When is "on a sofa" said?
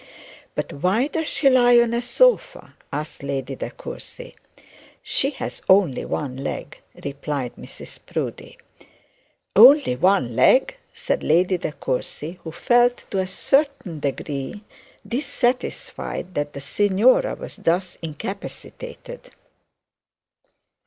1.79-2.73